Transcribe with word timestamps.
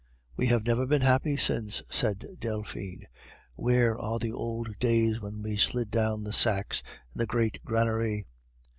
"We 0.35 0.47
have 0.47 0.65
never 0.65 0.87
been 0.87 1.03
happy 1.03 1.37
since," 1.37 1.83
said 1.87 2.37
Delphine. 2.39 3.05
"Where 3.53 3.95
are 3.99 4.17
the 4.17 4.31
old 4.31 4.79
days 4.79 5.21
when 5.21 5.43
we 5.43 5.57
slid 5.57 5.91
down 5.91 6.23
the 6.23 6.33
sacks 6.33 6.81
in 7.13 7.19
the 7.19 7.27
great 7.27 7.63
granary?" 7.63 8.25